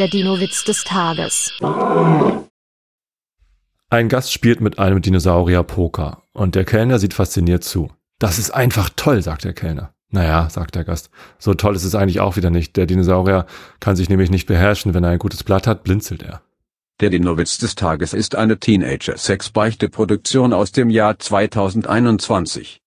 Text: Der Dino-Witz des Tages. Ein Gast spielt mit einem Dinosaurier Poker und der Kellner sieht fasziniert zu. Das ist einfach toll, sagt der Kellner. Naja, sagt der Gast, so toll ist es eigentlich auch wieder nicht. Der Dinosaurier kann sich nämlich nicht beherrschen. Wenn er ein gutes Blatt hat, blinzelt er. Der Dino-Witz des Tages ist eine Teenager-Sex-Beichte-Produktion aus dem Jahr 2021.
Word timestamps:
Der 0.00 0.08
Dino-Witz 0.08 0.64
des 0.64 0.82
Tages. 0.82 1.52
Ein 3.90 4.08
Gast 4.08 4.32
spielt 4.32 4.60
mit 4.60 4.80
einem 4.80 5.00
Dinosaurier 5.00 5.62
Poker 5.62 6.24
und 6.32 6.56
der 6.56 6.64
Kellner 6.64 6.98
sieht 6.98 7.14
fasziniert 7.14 7.62
zu. 7.62 7.92
Das 8.18 8.40
ist 8.40 8.50
einfach 8.50 8.90
toll, 8.96 9.22
sagt 9.22 9.44
der 9.44 9.52
Kellner. 9.52 9.94
Naja, 10.10 10.50
sagt 10.50 10.74
der 10.74 10.82
Gast, 10.82 11.10
so 11.38 11.54
toll 11.54 11.76
ist 11.76 11.84
es 11.84 11.94
eigentlich 11.94 12.18
auch 12.18 12.34
wieder 12.36 12.50
nicht. 12.50 12.76
Der 12.76 12.86
Dinosaurier 12.86 13.46
kann 13.78 13.94
sich 13.94 14.08
nämlich 14.08 14.30
nicht 14.30 14.46
beherrschen. 14.46 14.94
Wenn 14.94 15.04
er 15.04 15.10
ein 15.10 15.20
gutes 15.20 15.44
Blatt 15.44 15.68
hat, 15.68 15.84
blinzelt 15.84 16.24
er. 16.24 16.42
Der 16.98 17.10
Dino-Witz 17.10 17.58
des 17.58 17.76
Tages 17.76 18.14
ist 18.14 18.34
eine 18.34 18.58
Teenager-Sex-Beichte-Produktion 18.58 20.52
aus 20.52 20.72
dem 20.72 20.90
Jahr 20.90 21.20
2021. 21.20 22.80